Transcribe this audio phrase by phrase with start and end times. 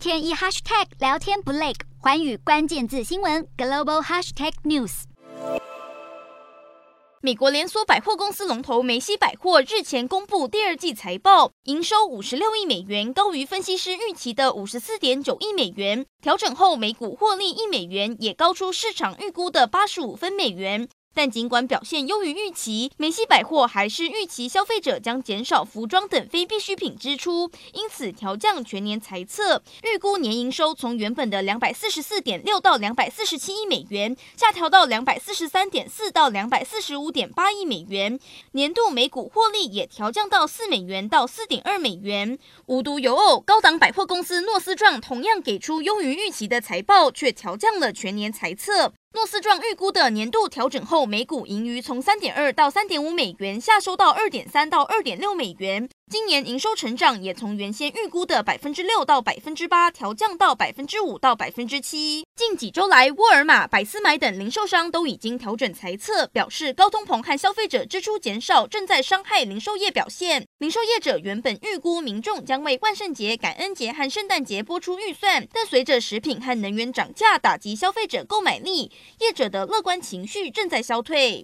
[0.00, 5.02] 天一 hashtag 聊天不累，寰宇关键字新闻 global hashtag news。
[7.20, 20.88] 美国连锁百货公司龙头梅西百货日前公布第二季财报，营收五十六亿美元，高于分析师预期的五十四点九亿美元，调整后每股获利一美元，也高出市场预估的八十五分美元。
[21.14, 38.18] 但尽管表现优于预期，梅西百货还是预期消费者将减少服装等非必需品支出，因此调降全年财测，预估年营收从原本的两百四十四点六到两百四十七亿美元，下调到两百四十三点四到两百四十五点八亿美元，
[38.52, 42.38] 年度每股获利也调降到四美元到四点二美元。
[42.66, 48.92] 无独有偶，高档百货公司诺斯状同样给出优于预期的财报，却调降了全年财测。
[49.12, 55.88] 诺斯状预估的年度调整后每股盈余从三点二到三点五美元下收到二点三到二点六美元。
[56.10, 62.26] 今年营收成长也从原先预估的百分之六到百分之八调降到百分之五到百分之七。
[62.34, 70.44] 近几周来，沃尔玛、百思买等零售商都已经调整财测，表示高通膨和消费者支出减少正在伤害零售业表现。
[70.58, 78.90] 零售业者原本预估民众将为万圣节、感恩节和圣诞节拨出预算，但随着食品和能源涨价打击消费者购买力。
[79.20, 81.38] 业者的乐观情绪正在消退。